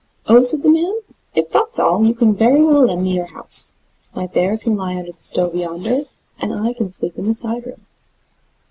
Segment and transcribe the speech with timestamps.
[0.25, 0.95] "Oh?" said the man,
[1.35, 3.75] "if that's all, you can very well lend me your house;
[4.15, 5.99] my bear can lie under the stove yonder,
[6.39, 7.85] and I can sleep in the side room."